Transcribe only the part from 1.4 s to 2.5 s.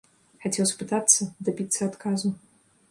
дабіцца адказу.